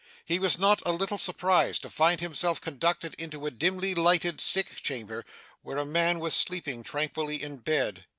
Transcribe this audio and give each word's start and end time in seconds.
He 0.25 0.39
was 0.39 0.57
not 0.57 0.81
a 0.83 0.91
little 0.91 1.19
surprised 1.19 1.83
to 1.83 1.89
find 1.91 2.21
himself 2.21 2.59
conducted 2.59 3.13
into 3.19 3.45
a 3.45 3.51
dimly 3.51 3.93
lighted 3.93 4.41
sick 4.41 4.77
chamber, 4.81 5.23
where 5.61 5.77
a 5.77 5.85
man 5.85 6.19
was 6.19 6.35
sleeping 6.35 6.81
tranquilly 6.81 7.39
in 7.39 7.57
bed. 7.57 8.05